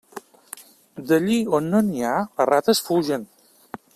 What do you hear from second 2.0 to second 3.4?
ha, les rates fugen.